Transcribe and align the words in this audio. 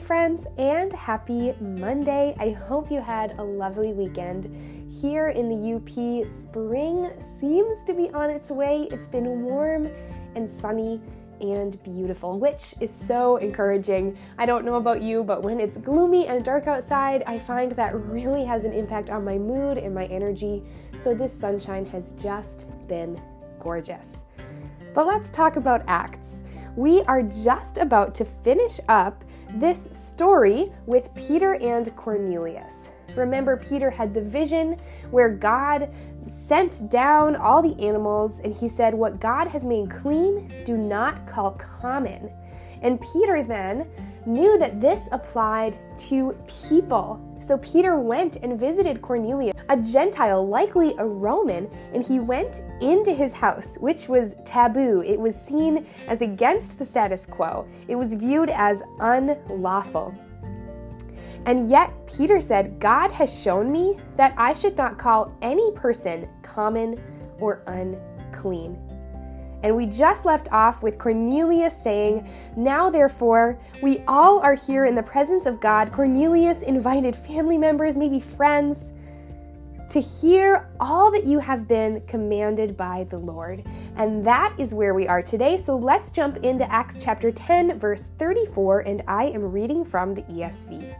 friends, 0.00 0.46
and 0.58 0.92
happy 0.92 1.54
Monday. 1.60 2.34
I 2.40 2.50
hope 2.50 2.90
you 2.90 3.00
had 3.00 3.38
a 3.38 3.42
lovely 3.42 3.92
weekend. 3.92 4.46
Here 4.90 5.28
in 5.28 5.48
the 5.48 5.74
UP, 5.76 6.28
spring 6.28 7.10
seems 7.38 7.82
to 7.84 7.92
be 7.92 8.10
on 8.10 8.30
its 8.30 8.50
way. 8.50 8.88
It's 8.90 9.06
been 9.06 9.42
warm 9.42 9.88
and 10.34 10.50
sunny 10.50 11.00
and 11.40 11.82
beautiful, 11.82 12.38
which 12.38 12.74
is 12.80 12.90
so 12.90 13.36
encouraging. 13.36 14.16
I 14.38 14.46
don't 14.46 14.64
know 14.64 14.76
about 14.76 15.02
you, 15.02 15.22
but 15.22 15.42
when 15.42 15.60
it's 15.60 15.76
gloomy 15.76 16.26
and 16.26 16.44
dark 16.44 16.66
outside, 16.66 17.22
I 17.26 17.38
find 17.38 17.72
that 17.72 17.94
really 17.94 18.44
has 18.44 18.64
an 18.64 18.72
impact 18.72 19.10
on 19.10 19.24
my 19.24 19.38
mood 19.38 19.78
and 19.78 19.94
my 19.94 20.06
energy. 20.06 20.62
So 20.98 21.14
this 21.14 21.32
sunshine 21.32 21.86
has 21.86 22.12
just 22.12 22.66
been 22.88 23.20
gorgeous. 23.58 24.24
But 24.94 25.06
let's 25.06 25.30
talk 25.30 25.56
about 25.56 25.82
Acts. 25.86 26.42
We 26.76 27.02
are 27.02 27.22
just 27.22 27.78
about 27.78 28.14
to 28.16 28.24
finish 28.24 28.80
up 28.88 29.24
this 29.54 29.88
story 29.90 30.72
with 30.86 31.14
Peter 31.14 31.54
and 31.54 31.94
Cornelius. 31.96 32.90
Remember, 33.16 33.56
Peter 33.56 33.90
had 33.90 34.14
the 34.14 34.20
vision 34.20 34.80
where 35.10 35.30
God 35.30 35.92
sent 36.26 36.88
down 36.90 37.36
all 37.36 37.62
the 37.62 37.80
animals 37.84 38.40
and 38.40 38.54
he 38.54 38.68
said, 38.68 38.94
What 38.94 39.20
God 39.20 39.48
has 39.48 39.64
made 39.64 39.90
clean, 39.90 40.50
do 40.64 40.76
not 40.76 41.26
call 41.26 41.52
common. 41.52 42.30
And 42.82 43.00
Peter 43.00 43.42
then 43.42 43.86
knew 44.26 44.58
that 44.58 44.80
this 44.80 45.08
applied 45.12 45.78
to 45.98 46.36
people. 46.46 47.20
So 47.50 47.58
Peter 47.58 47.98
went 47.98 48.36
and 48.44 48.60
visited 48.60 49.02
Cornelius, 49.02 49.56
a 49.68 49.76
Gentile, 49.76 50.46
likely 50.46 50.94
a 50.98 51.04
Roman, 51.04 51.68
and 51.92 52.06
he 52.06 52.20
went 52.20 52.62
into 52.80 53.12
his 53.12 53.32
house, 53.32 53.76
which 53.80 54.06
was 54.06 54.36
taboo. 54.44 55.02
It 55.04 55.18
was 55.18 55.34
seen 55.34 55.84
as 56.06 56.20
against 56.20 56.78
the 56.78 56.84
status 56.84 57.26
quo, 57.26 57.66
it 57.88 57.96
was 57.96 58.14
viewed 58.14 58.50
as 58.50 58.84
unlawful. 59.00 60.14
And 61.44 61.68
yet, 61.68 61.90
Peter 62.06 62.40
said, 62.40 62.78
God 62.78 63.10
has 63.10 63.36
shown 63.36 63.72
me 63.72 63.98
that 64.16 64.32
I 64.36 64.52
should 64.52 64.76
not 64.76 64.96
call 64.96 65.36
any 65.42 65.72
person 65.72 66.28
common 66.42 67.02
or 67.40 67.62
unclean. 67.66 68.78
And 69.62 69.76
we 69.76 69.86
just 69.86 70.24
left 70.24 70.48
off 70.52 70.82
with 70.82 70.98
Cornelius 70.98 71.76
saying, 71.76 72.28
Now 72.56 72.90
therefore, 72.90 73.58
we 73.82 74.02
all 74.08 74.40
are 74.40 74.54
here 74.54 74.86
in 74.86 74.94
the 74.94 75.02
presence 75.02 75.46
of 75.46 75.60
God. 75.60 75.92
Cornelius 75.92 76.62
invited 76.62 77.14
family 77.14 77.58
members, 77.58 77.96
maybe 77.96 78.20
friends, 78.20 78.92
to 79.90 80.00
hear 80.00 80.68
all 80.78 81.10
that 81.10 81.26
you 81.26 81.40
have 81.40 81.66
been 81.66 82.00
commanded 82.06 82.76
by 82.76 83.04
the 83.10 83.18
Lord. 83.18 83.64
And 83.96 84.24
that 84.24 84.54
is 84.56 84.72
where 84.72 84.94
we 84.94 85.08
are 85.08 85.20
today. 85.20 85.56
So 85.56 85.76
let's 85.76 86.10
jump 86.10 86.38
into 86.38 86.70
Acts 86.72 87.02
chapter 87.02 87.32
10, 87.32 87.78
verse 87.78 88.10
34, 88.18 88.80
and 88.80 89.02
I 89.08 89.24
am 89.24 89.42
reading 89.42 89.84
from 89.84 90.14
the 90.14 90.22
ESV. 90.22 90.94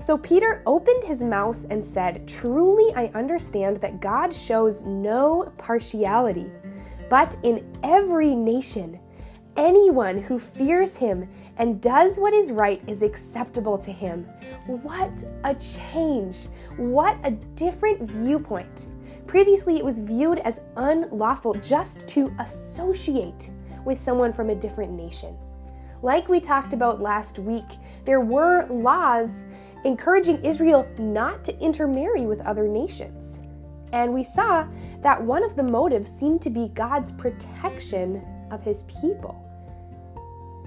So 0.00 0.18
Peter 0.18 0.64
opened 0.66 1.04
his 1.04 1.22
mouth 1.22 1.64
and 1.70 1.82
said, 1.82 2.26
Truly 2.26 2.92
I 2.96 3.12
understand 3.14 3.76
that 3.78 4.00
God 4.00 4.34
shows 4.34 4.82
no 4.82 5.52
partiality, 5.58 6.50
but 7.12 7.36
in 7.42 7.62
every 7.82 8.34
nation, 8.34 8.98
anyone 9.58 10.16
who 10.16 10.38
fears 10.38 10.96
him 10.96 11.28
and 11.58 11.78
does 11.78 12.18
what 12.18 12.32
is 12.32 12.50
right 12.50 12.80
is 12.88 13.02
acceptable 13.02 13.76
to 13.76 13.92
him. 13.92 14.24
What 14.66 15.12
a 15.44 15.54
change! 15.56 16.48
What 16.78 17.18
a 17.22 17.32
different 17.32 18.00
viewpoint. 18.10 18.88
Previously, 19.26 19.76
it 19.76 19.84
was 19.84 19.98
viewed 19.98 20.38
as 20.38 20.62
unlawful 20.76 21.52
just 21.52 22.08
to 22.08 22.34
associate 22.38 23.50
with 23.84 24.00
someone 24.00 24.32
from 24.32 24.48
a 24.48 24.54
different 24.54 24.92
nation. 24.92 25.36
Like 26.00 26.30
we 26.30 26.40
talked 26.40 26.72
about 26.72 27.02
last 27.02 27.38
week, 27.38 27.76
there 28.06 28.22
were 28.22 28.66
laws 28.70 29.44
encouraging 29.84 30.42
Israel 30.42 30.88
not 30.96 31.44
to 31.44 31.58
intermarry 31.60 32.24
with 32.24 32.40
other 32.46 32.66
nations. 32.66 33.38
And 33.92 34.12
we 34.12 34.24
saw 34.24 34.66
that 35.00 35.22
one 35.22 35.44
of 35.44 35.54
the 35.54 35.62
motives 35.62 36.10
seemed 36.10 36.42
to 36.42 36.50
be 36.50 36.68
God's 36.68 37.12
protection 37.12 38.24
of 38.50 38.64
his 38.64 38.84
people. 38.84 39.38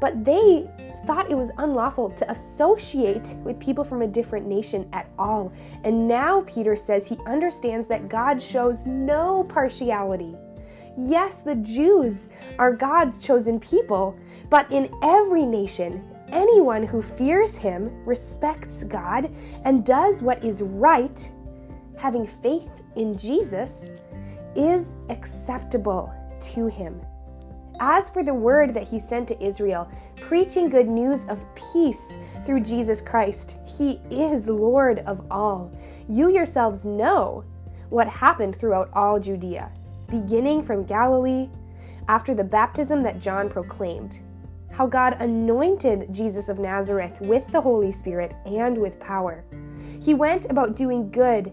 But 0.00 0.24
they 0.24 0.68
thought 1.06 1.30
it 1.30 1.36
was 1.36 1.50
unlawful 1.58 2.10
to 2.10 2.30
associate 2.30 3.34
with 3.44 3.60
people 3.60 3.84
from 3.84 4.02
a 4.02 4.06
different 4.06 4.46
nation 4.46 4.88
at 4.92 5.08
all. 5.18 5.52
And 5.84 6.08
now 6.08 6.42
Peter 6.46 6.76
says 6.76 7.06
he 7.06 7.18
understands 7.26 7.86
that 7.88 8.08
God 8.08 8.40
shows 8.40 8.86
no 8.86 9.44
partiality. 9.44 10.34
Yes, 10.96 11.42
the 11.42 11.56
Jews 11.56 12.28
are 12.58 12.72
God's 12.72 13.18
chosen 13.18 13.60
people, 13.60 14.16
but 14.48 14.70
in 14.72 14.90
every 15.02 15.44
nation, 15.44 16.04
anyone 16.28 16.82
who 16.82 17.00
fears 17.00 17.54
him, 17.54 17.90
respects 18.04 18.84
God, 18.84 19.30
and 19.64 19.84
does 19.84 20.22
what 20.22 20.44
is 20.44 20.62
right, 20.62 21.30
having 22.00 22.26
faith 22.26 22.70
in 22.96 23.16
Jesus, 23.16 23.84
is 24.56 24.96
acceptable 25.10 26.12
to 26.40 26.66
him. 26.66 27.00
As 27.78 28.10
for 28.10 28.22
the 28.22 28.34
word 28.34 28.74
that 28.74 28.82
he 28.82 28.98
sent 28.98 29.28
to 29.28 29.42
Israel, 29.44 29.90
preaching 30.16 30.68
good 30.68 30.88
news 30.88 31.24
of 31.26 31.44
peace 31.54 32.12
through 32.44 32.60
Jesus 32.60 33.00
Christ, 33.00 33.56
he 33.64 34.00
is 34.10 34.48
Lord 34.48 35.00
of 35.00 35.24
all. 35.30 35.72
You 36.08 36.30
yourselves 36.30 36.84
know 36.84 37.44
what 37.90 38.08
happened 38.08 38.56
throughout 38.56 38.90
all 38.92 39.18
Judea, 39.20 39.70
beginning 40.08 40.62
from 40.62 40.84
Galilee 40.84 41.48
after 42.08 42.34
the 42.34 42.44
baptism 42.44 43.02
that 43.02 43.20
John 43.20 43.48
proclaimed 43.48 44.20
how 44.70 44.86
God 44.86 45.20
anointed 45.20 46.12
Jesus 46.12 46.48
of 46.48 46.58
Nazareth 46.58 47.20
with 47.22 47.46
the 47.48 47.60
Holy 47.60 47.92
Spirit 47.92 48.34
and 48.46 48.78
with 48.78 49.00
power. 49.00 49.44
He 50.00 50.14
went 50.14 50.46
about 50.46 50.76
doing 50.76 51.10
good 51.10 51.52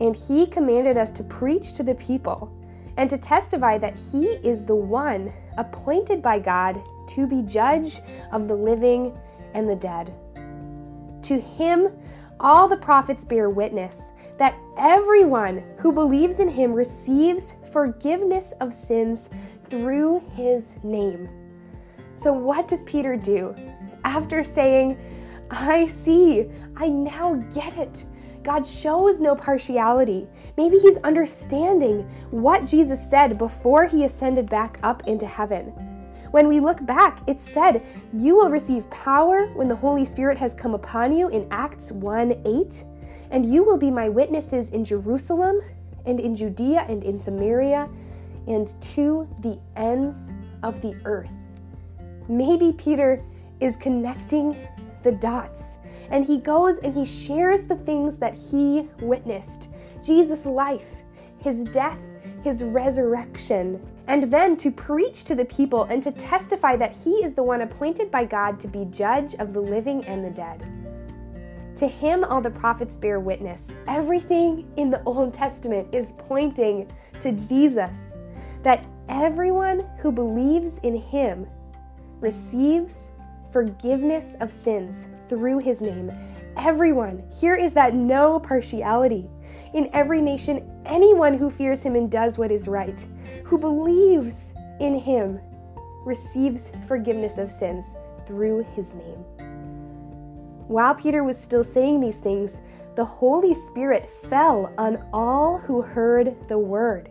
And 0.00 0.14
he 0.14 0.46
commanded 0.46 0.96
us 0.96 1.10
to 1.12 1.22
preach 1.24 1.72
to 1.74 1.82
the 1.82 1.94
people 1.94 2.52
and 2.96 3.08
to 3.10 3.18
testify 3.18 3.78
that 3.78 3.98
he 3.98 4.26
is 4.26 4.64
the 4.64 4.74
one 4.74 5.32
appointed 5.58 6.22
by 6.22 6.38
God 6.38 6.80
to 7.08 7.26
be 7.26 7.42
judge 7.42 8.00
of 8.32 8.48
the 8.48 8.54
living 8.54 9.16
and 9.54 9.68
the 9.68 9.76
dead. 9.76 10.12
To 11.22 11.40
him, 11.40 11.88
all 12.40 12.68
the 12.68 12.76
prophets 12.76 13.24
bear 13.24 13.48
witness 13.50 14.10
that 14.38 14.54
everyone 14.76 15.62
who 15.78 15.92
believes 15.92 16.40
in 16.40 16.48
him 16.48 16.72
receives 16.72 17.54
forgiveness 17.72 18.52
of 18.60 18.74
sins 18.74 19.30
through 19.68 20.22
his 20.34 20.82
name. 20.84 21.28
So, 22.14 22.32
what 22.32 22.68
does 22.68 22.82
Peter 22.82 23.16
do? 23.16 23.54
After 24.04 24.44
saying, 24.44 24.98
I 25.50 25.86
see, 25.86 26.50
I 26.76 26.88
now 26.88 27.34
get 27.54 27.76
it. 27.76 28.04
God 28.46 28.64
shows 28.64 29.20
no 29.20 29.34
partiality. 29.34 30.28
Maybe 30.56 30.78
he's 30.78 30.98
understanding 30.98 32.08
what 32.30 32.64
Jesus 32.64 33.04
said 33.10 33.38
before 33.38 33.86
he 33.86 34.04
ascended 34.04 34.48
back 34.48 34.78
up 34.84 35.08
into 35.08 35.26
heaven. 35.26 35.72
When 36.30 36.46
we 36.46 36.60
look 36.60 36.86
back, 36.86 37.28
it 37.28 37.42
said, 37.42 37.84
You 38.12 38.36
will 38.36 38.48
receive 38.48 38.88
power 38.88 39.48
when 39.54 39.66
the 39.66 39.74
Holy 39.74 40.04
Spirit 40.04 40.38
has 40.38 40.54
come 40.54 40.74
upon 40.74 41.18
you 41.18 41.26
in 41.26 41.48
Acts 41.50 41.90
1 41.90 42.40
8, 42.46 42.84
and 43.32 43.52
you 43.52 43.64
will 43.64 43.78
be 43.78 43.90
my 43.90 44.08
witnesses 44.08 44.70
in 44.70 44.84
Jerusalem 44.84 45.60
and 46.04 46.20
in 46.20 46.36
Judea 46.36 46.86
and 46.88 47.02
in 47.02 47.18
Samaria 47.18 47.88
and 48.46 48.80
to 48.94 49.26
the 49.40 49.58
ends 49.74 50.30
of 50.62 50.80
the 50.82 50.96
earth. 51.04 51.30
Maybe 52.28 52.72
Peter 52.74 53.20
is 53.58 53.74
connecting 53.76 54.56
the 55.02 55.10
dots 55.10 55.78
And 56.10 56.24
he 56.24 56.38
goes 56.38 56.78
and 56.78 56.94
he 56.94 57.04
shares 57.04 57.64
the 57.64 57.76
things 57.76 58.16
that 58.18 58.34
he 58.34 58.88
witnessed 59.00 59.68
Jesus' 60.02 60.46
life, 60.46 60.86
his 61.38 61.64
death, 61.64 61.98
his 62.42 62.62
resurrection, 62.62 63.84
and 64.06 64.32
then 64.32 64.56
to 64.58 64.70
preach 64.70 65.24
to 65.24 65.34
the 65.34 65.44
people 65.46 65.84
and 65.84 66.02
to 66.02 66.12
testify 66.12 66.76
that 66.76 66.94
he 66.94 67.10
is 67.24 67.34
the 67.34 67.42
one 67.42 67.62
appointed 67.62 68.10
by 68.10 68.24
God 68.24 68.60
to 68.60 68.68
be 68.68 68.84
judge 68.86 69.34
of 69.34 69.52
the 69.52 69.60
living 69.60 70.04
and 70.06 70.24
the 70.24 70.30
dead. 70.30 70.64
To 71.76 71.86
him, 71.86 72.24
all 72.24 72.40
the 72.40 72.50
prophets 72.50 72.96
bear 72.96 73.20
witness. 73.20 73.68
Everything 73.86 74.66
in 74.76 74.90
the 74.90 75.02
Old 75.04 75.34
Testament 75.34 75.88
is 75.92 76.12
pointing 76.16 76.90
to 77.20 77.32
Jesus, 77.32 78.12
that 78.62 78.86
everyone 79.08 79.86
who 79.98 80.10
believes 80.10 80.78
in 80.78 80.96
him 80.96 81.46
receives 82.20 83.10
forgiveness 83.52 84.36
of 84.40 84.52
sins 84.52 85.06
through 85.28 85.58
his 85.58 85.80
name. 85.80 86.10
Everyone. 86.56 87.22
Here 87.38 87.54
is 87.54 87.72
that 87.74 87.94
no 87.94 88.40
partiality. 88.40 89.28
In 89.74 89.90
every 89.92 90.22
nation, 90.22 90.68
anyone 90.86 91.34
who 91.34 91.50
fears 91.50 91.82
him 91.82 91.96
and 91.96 92.10
does 92.10 92.38
what 92.38 92.50
is 92.50 92.68
right, 92.68 93.06
who 93.44 93.58
believes 93.58 94.52
in 94.80 94.94
him, 94.94 95.40
receives 96.04 96.70
forgiveness 96.86 97.36
of 97.36 97.50
sins 97.50 97.94
through 98.26 98.64
his 98.74 98.94
name. 98.94 99.24
While 100.68 100.94
Peter 100.94 101.22
was 101.24 101.36
still 101.36 101.64
saying 101.64 102.00
these 102.00 102.16
things, 102.16 102.60
the 102.94 103.04
Holy 103.04 103.54
Spirit 103.54 104.10
fell 104.28 104.72
on 104.78 105.04
all 105.12 105.58
who 105.58 105.82
heard 105.82 106.34
the 106.48 106.58
word. 106.58 107.10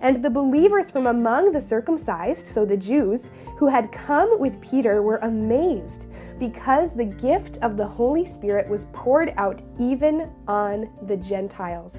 And 0.00 0.22
the 0.22 0.30
believers 0.30 0.90
from 0.90 1.08
among 1.08 1.50
the 1.50 1.60
circumcised, 1.60 2.46
so 2.46 2.64
the 2.64 2.76
Jews, 2.76 3.30
who 3.56 3.66
had 3.66 3.90
come 3.90 4.38
with 4.38 4.60
Peter 4.60 5.02
were 5.02 5.18
amazed 5.22 6.06
because 6.38 6.92
the 6.92 7.04
gift 7.04 7.58
of 7.62 7.76
the 7.76 7.86
Holy 7.86 8.24
Spirit 8.24 8.68
was 8.68 8.86
poured 8.92 9.34
out 9.36 9.60
even 9.80 10.30
on 10.46 10.88
the 11.08 11.16
Gentiles. 11.16 11.94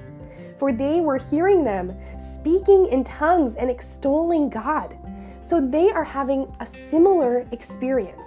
For 0.58 0.72
they 0.72 1.00
were 1.00 1.18
hearing 1.18 1.62
them 1.62 1.94
speaking 2.18 2.86
in 2.86 3.04
tongues 3.04 3.54
and 3.56 3.70
extolling 3.70 4.48
God. 4.48 4.96
So 5.42 5.60
they 5.60 5.90
are 5.90 6.04
having 6.04 6.54
a 6.60 6.66
similar 6.66 7.46
experience 7.52 8.26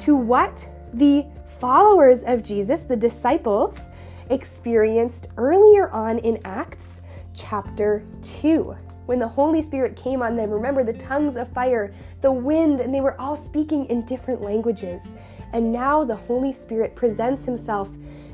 to 0.00 0.14
what 0.14 0.68
the 0.92 1.24
followers 1.58 2.22
of 2.24 2.42
Jesus, 2.42 2.84
the 2.84 2.96
disciples, 2.96 3.80
experienced 4.28 5.28
earlier 5.36 5.90
on 5.90 6.18
in 6.18 6.38
Acts 6.44 7.02
chapter 7.34 8.04
2 8.22 8.76
when 9.10 9.18
the 9.18 9.26
Holy 9.26 9.60
Spirit 9.60 9.96
came 9.96 10.22
on 10.22 10.36
them. 10.36 10.50
Remember 10.50 10.84
the 10.84 10.92
tongues 10.92 11.34
of 11.34 11.52
fire, 11.52 11.92
the 12.20 12.30
wind, 12.30 12.80
and 12.80 12.94
they 12.94 13.00
were 13.00 13.20
all 13.20 13.34
speaking 13.34 13.84
in 13.86 14.06
different 14.06 14.40
languages. 14.40 15.16
And 15.52 15.72
now 15.72 16.04
the 16.04 16.14
Holy 16.14 16.52
Spirit 16.52 16.94
presents 16.94 17.44
himself 17.44 17.90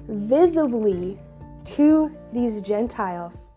visibly 0.06 1.18
to 1.64 2.14
these 2.30 2.60
Gentiles. 2.60 3.48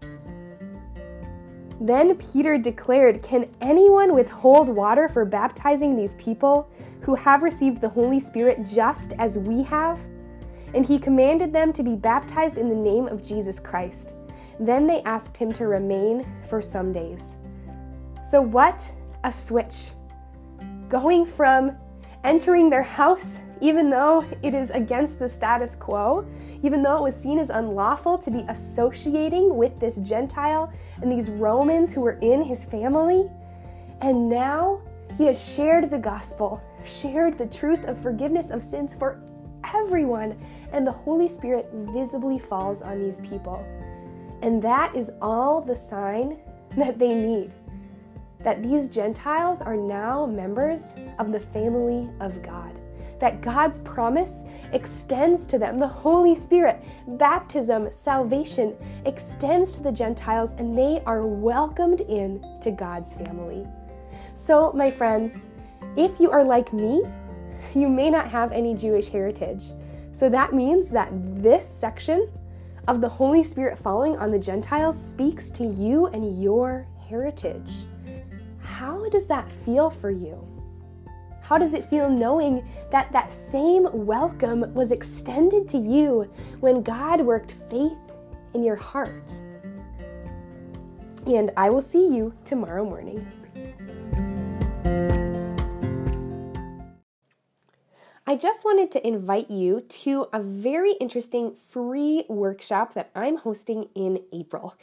Then 1.82 2.16
Peter 2.16 2.58
declared, 2.58 3.22
Can 3.22 3.54
anyone 3.60 4.14
withhold 4.14 4.70
water 4.70 5.10
for 5.10 5.26
baptizing 5.26 5.98
these 5.98 6.16
people 6.16 6.70
who 7.02 7.16
have 7.16 7.44
received 7.44 7.82
the 7.82 7.90
Holy 7.90 8.22
Spirit 8.22 8.66
just 8.66 9.12
as 9.20 9.38
we 9.38 9.62
have? 9.64 10.00
And 10.74 10.86
he 10.86 10.98
commanded 10.98 11.52
them 11.52 11.74
to 11.74 11.84
be 11.84 11.96
baptized 11.96 12.58
in 12.58 12.70
the 12.70 12.76
name 12.76 13.10
of 13.10 13.22
Jesus 13.22 13.60
Christ. 13.60 14.16
Then 14.60 14.88
they 14.88 15.02
asked 15.04 15.38
him 15.38 15.52
to 15.54 15.68
remain 15.68 16.26
for 16.50 16.62
some 16.62 16.92
days. 16.92 17.22
So, 18.30 18.42
what 18.42 18.92
a 19.24 19.32
switch! 19.32 19.92
Going 20.90 21.26
from 21.26 21.78
entering 22.24 22.70
their 22.70 22.84
house, 22.84 23.40
even 23.62 23.90
though 23.90 24.26
it 24.42 24.54
is 24.54 24.70
against 24.72 25.20
the 25.20 25.30
status 25.30 25.76
quo, 25.76 26.26
even 26.64 26.84
though 26.84 26.98
it 26.98 27.04
was 27.04 27.16
seen 27.16 27.40
as 27.40 27.50
unlawful 27.50 28.18
to 28.18 28.32
be 28.32 28.46
associating 28.50 29.56
with 29.56 29.80
this 29.80 29.98
Gentile 29.98 30.72
and 31.02 31.12
these 31.12 31.30
Romans 31.30 31.94
who 31.94 32.02
were 32.02 32.20
in 32.22 32.44
his 32.44 32.66
family. 32.66 33.30
And 34.02 34.30
now 34.30 34.82
he 35.18 35.26
has 35.26 35.42
shared 35.42 35.90
the 35.90 36.00
gospel, 36.00 36.62
shared 36.86 37.38
the 37.38 37.48
truth 37.48 37.84
of 37.86 38.02
forgiveness 38.02 38.50
of 38.50 38.64
sins 38.64 38.94
for 38.94 39.22
everyone, 39.74 40.40
and 40.72 40.86
the 40.86 40.92
Holy 40.92 41.28
Spirit 41.28 41.70
visibly 41.74 42.40
falls 42.40 42.82
on 42.82 43.00
these 43.00 43.20
people. 43.22 43.66
And 44.42 44.62
that 44.62 44.96
is 44.96 45.12
all 45.22 45.62
the 45.62 45.76
sign 45.76 46.40
that 46.78 46.98
they 46.98 47.14
need 47.14 47.52
that 48.44 48.64
these 48.64 48.88
Gentiles 48.88 49.62
are 49.62 49.76
now 49.76 50.26
members 50.26 50.94
of 51.20 51.32
the 51.32 51.40
family 51.40 52.10
of 52.20 52.42
God. 52.42 52.74
That 53.20 53.42
God's 53.42 53.80
promise 53.80 54.44
extends 54.72 55.46
to 55.48 55.60
them. 55.60 55.78
The 55.78 55.88
Holy 55.88 56.34
Spirit, 56.36 56.82
baptism, 57.06 57.92
salvation 57.92 58.78
extends 59.06 59.74
to 59.74 59.84
the 59.84 59.92
Gentiles, 59.92 60.54
and 60.58 60.78
they 60.78 61.04
are 61.06 61.26
welcomed 61.26 62.00
in 62.02 62.42
to 62.62 62.72
God's 62.72 63.14
family. 63.14 63.68
So, 64.36 64.72
my 64.72 64.90
friends, 64.90 65.48
if 65.98 66.18
you 66.18 66.32
are 66.32 66.46
like 66.46 66.72
me, 66.72 67.04
you 67.76 67.90
may 67.90 68.10
not 68.10 68.30
have 68.30 68.54
any 68.54 68.74
Jewish 68.74 69.10
heritage. 69.10 69.64
So 70.14 70.30
that 70.30 70.54
means 70.54 70.90
that 70.90 71.10
this 71.14 71.68
section 71.68 72.30
of 72.90 73.02
the 73.02 73.08
Holy 73.08 73.44
Spirit 73.44 73.78
falling 73.78 74.18
on 74.18 74.32
the 74.32 74.40
Gentiles 74.40 75.00
speaks 75.00 75.52
to 75.52 75.64
you 75.64 76.08
and 76.08 76.42
your 76.42 76.88
heritage. 77.08 77.86
How 78.60 79.08
does 79.10 79.28
that 79.28 79.52
feel 79.64 79.92
for 79.92 80.10
you? 80.10 80.44
How 81.40 81.60
does 81.60 81.76
it 81.76 81.88
feel 81.88 82.10
knowing 82.10 82.68
that 82.90 83.12
that 83.12 83.32
same 83.32 83.88
welcome 83.94 84.74
was 84.74 84.92
extended 84.92 85.70
to 85.70 85.78
you 85.78 86.32
when 86.62 86.82
God 86.82 87.22
worked 87.22 87.54
faith 87.70 87.94
in 88.56 88.64
your 88.64 88.76
heart? 88.76 89.32
And 91.28 91.52
I 91.56 91.70
will 91.70 91.84
see 91.84 92.08
you 92.08 92.34
tomorrow 92.44 92.84
morning. 92.84 93.24
I 98.30 98.36
just 98.36 98.64
wanted 98.64 98.92
to 98.92 99.08
invite 99.08 99.50
you 99.50 99.82
to 99.82 100.28
a 100.32 100.40
very 100.40 100.92
interesting 101.02 101.56
free 101.72 102.26
workshop 102.30 102.94
that 102.94 103.10
I'm 103.16 103.38
hosting 103.38 103.90
in 103.96 104.22
April. 104.32 104.76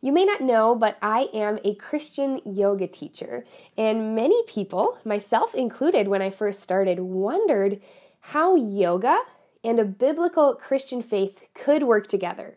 You 0.00 0.12
may 0.12 0.24
not 0.24 0.40
know, 0.40 0.76
but 0.76 0.98
I 1.02 1.28
am 1.34 1.58
a 1.64 1.74
Christian 1.74 2.40
yoga 2.44 2.86
teacher, 2.86 3.44
and 3.76 4.14
many 4.14 4.40
people, 4.46 4.98
myself 5.04 5.52
included 5.56 6.06
when 6.06 6.22
I 6.22 6.30
first 6.30 6.60
started, 6.60 7.00
wondered 7.00 7.80
how 8.20 8.54
yoga 8.54 9.18
and 9.64 9.80
a 9.80 9.84
biblical 9.84 10.54
Christian 10.54 11.02
faith 11.02 11.42
could 11.54 11.82
work 11.82 12.06
together. 12.06 12.56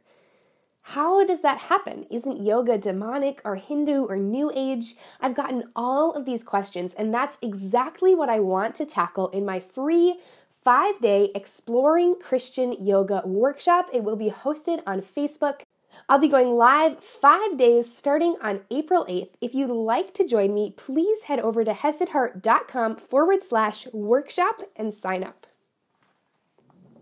How 0.90 1.26
does 1.26 1.42
that 1.42 1.58
happen? 1.58 2.06
Isn't 2.12 2.46
yoga 2.46 2.78
demonic 2.78 3.42
or 3.44 3.56
Hindu 3.56 4.06
or 4.06 4.18
New 4.18 4.52
Age? 4.54 4.94
I've 5.20 5.34
gotten 5.34 5.72
all 5.76 6.12
of 6.12 6.26
these 6.26 6.44
questions, 6.44 6.94
and 6.94 7.12
that's 7.12 7.40
exactly 7.42 8.14
what 8.14 8.30
I 8.30 8.40
want 8.40 8.76
to 8.76 8.86
tackle 8.86 9.30
in 9.30 9.48
my 9.48 9.60
free 9.60 10.20
five 10.66 11.00
day 11.00 11.30
Exploring 11.36 12.16
Christian 12.20 12.76
Yoga 12.84 13.22
workshop. 13.24 13.88
It 13.94 14.04
will 14.04 14.16
be 14.16 14.32
hosted 14.32 14.82
on 14.88 15.04
Facebook. 15.04 15.62
I'll 16.10 16.20
be 16.20 16.28
going 16.28 16.50
live 16.50 17.02
five 17.04 17.56
days 17.56 17.96
starting 17.96 18.36
on 18.42 18.62
April 18.72 19.06
8th. 19.06 19.30
If 19.42 19.54
you'd 19.54 19.70
like 19.70 20.14
to 20.16 20.28
join 20.28 20.56
me, 20.56 20.74
please 20.76 21.22
head 21.24 21.40
over 21.40 21.64
to 21.64 21.72
hesedheart.com 21.72 22.96
forward 22.98 23.44
slash 23.44 23.88
workshop 23.94 24.64
and 24.76 24.92
sign 24.92 25.24
up. 25.24 25.46